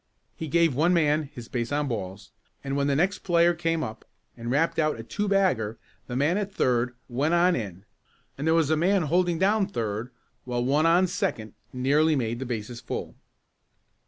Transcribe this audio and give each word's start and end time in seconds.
He 0.35 0.47
gave 0.47 0.73
one 0.73 0.95
man 0.95 1.29
his 1.31 1.47
base 1.47 1.71
on 1.71 1.87
balls, 1.87 2.31
and 2.63 2.75
when 2.75 2.87
the 2.87 2.95
next 2.95 3.19
player 3.19 3.53
came 3.53 3.83
up, 3.83 4.03
and 4.35 4.49
rapped 4.49 4.79
out 4.79 4.99
a 4.99 5.03
two 5.03 5.27
bagger 5.27 5.77
the 6.07 6.15
man 6.15 6.39
at 6.39 6.51
third 6.51 6.95
went 7.07 7.35
on 7.35 7.55
in, 7.55 7.85
and 8.35 8.47
there 8.47 8.55
was 8.55 8.71
a 8.71 8.75
man 8.75 9.03
holding 9.03 9.37
down 9.37 9.67
third 9.67 10.09
while 10.43 10.65
one 10.65 10.87
on 10.87 11.05
second 11.05 11.53
nearly 11.71 12.15
made 12.15 12.39
the 12.39 12.47
bases 12.47 12.81
full. 12.81 13.13